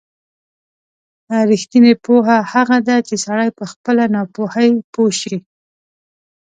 رښتینې 1.49 1.93
پوهه 2.05 2.37
هغه 2.53 2.77
ده 2.87 2.95
چې 3.07 3.15
سړی 3.25 3.49
په 3.57 3.65
خپله 3.71 4.03
ناپوهۍ 4.15 4.69
پوه 4.93 5.11
شي. 5.21 5.35